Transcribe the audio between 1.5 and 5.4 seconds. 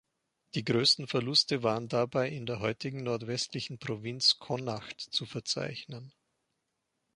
waren dabei in der heutigen nordwestlichen Provinz Connacht zu